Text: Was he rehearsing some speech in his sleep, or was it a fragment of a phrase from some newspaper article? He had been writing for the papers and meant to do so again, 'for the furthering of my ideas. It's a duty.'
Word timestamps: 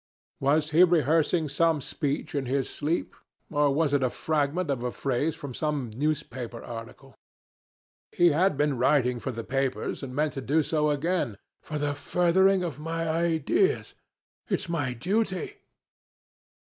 Was 0.39 0.71
he 0.71 0.83
rehearsing 0.83 1.47
some 1.47 1.79
speech 1.79 2.33
in 2.33 2.47
his 2.47 2.67
sleep, 2.67 3.13
or 3.51 3.71
was 3.71 3.93
it 3.93 4.01
a 4.01 4.09
fragment 4.09 4.71
of 4.71 4.81
a 4.83 4.89
phrase 4.89 5.35
from 5.35 5.53
some 5.53 5.91
newspaper 5.91 6.63
article? 6.63 7.13
He 8.11 8.31
had 8.31 8.57
been 8.57 8.79
writing 8.79 9.19
for 9.19 9.31
the 9.31 9.43
papers 9.43 10.01
and 10.01 10.15
meant 10.15 10.33
to 10.33 10.41
do 10.41 10.63
so 10.63 10.89
again, 10.89 11.37
'for 11.61 11.77
the 11.77 11.93
furthering 11.93 12.63
of 12.63 12.79
my 12.79 13.07
ideas. 13.07 13.93
It's 14.47 14.67
a 14.67 14.95
duty.' 14.95 15.57